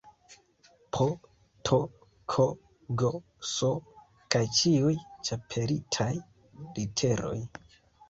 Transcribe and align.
P, 0.93 1.09
T, 1.63 1.69
K, 2.33 2.47
G, 3.03 3.13
S 3.51 3.61
kaj 4.25 4.45
ĉiuj 4.59 4.97
ĉapelitaj 5.31 6.13
literoj 6.19 7.35